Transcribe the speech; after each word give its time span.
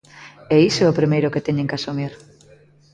E 0.53 0.57
iso 0.69 0.81
é 0.83 0.87
o 0.89 0.97
primeiro 0.99 1.31
que 1.33 1.45
teñen 1.47 1.69
que 1.69 1.77
asumir. 1.79 2.11